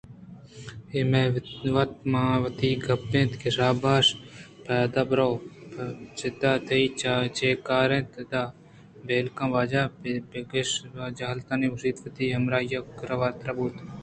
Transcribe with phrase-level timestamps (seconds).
[0.91, 1.25] اے مئے
[1.75, 4.05] وت ماں وتی گپ اَنت شاباش
[4.65, 5.31] پادا برو
[6.17, 6.85] چداں تئی
[7.37, 8.47] چے کار اِنت اداں؟
[9.05, 9.83] پہل کن واجہ!
[10.01, 13.75] بہ بکشبزگر ءَ پہ حجالتی ءَ گوٛشت ءُوتی ہمراہانی کِرّا واتر بوت